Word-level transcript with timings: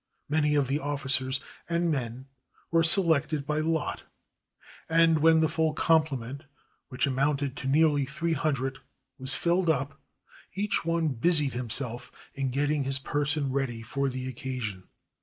Many 0.27 0.55
of 0.55 0.67
the 0.67 0.79
officers 0.79 1.41
and 1.69 1.91
men 1.91 2.25
were 2.71 2.81
selected 2.81 3.45
by 3.45 3.59
lot, 3.59 4.01
and 4.89 5.19
when 5.19 5.41
the 5.41 5.47
full 5.47 5.73
complement, 5.73 6.45
which 6.89 7.05
amounted 7.05 7.55
to 7.57 7.67
nearly 7.67 8.05
three 8.05 8.33
hundred, 8.33 8.79
was 9.19 9.35
filled 9.35 9.69
up, 9.69 10.01
each 10.55 10.83
one 10.83 11.09
busied 11.09 11.53
himself 11.53 12.11
in 12.33 12.49
getting 12.49 12.83
his 12.83 12.97
person 12.97 13.51
ready 13.51 13.83
for 13.83 14.09
the 14.09 14.27
occasion. 14.27 14.87